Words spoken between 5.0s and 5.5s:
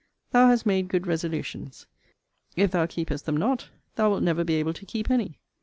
any.